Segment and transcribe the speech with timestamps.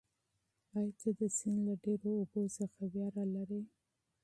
[0.75, 3.61] ایا ته د سیند له ډېرو اوبو څخه وېره لرې؟